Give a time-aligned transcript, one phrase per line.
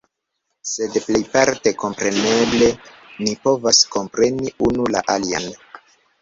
[0.67, 2.69] Sed plejparte kompreneble
[3.27, 5.49] ni povas kompreni unu la alian.